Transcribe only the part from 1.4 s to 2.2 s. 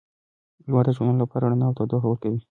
رڼا او تودوخه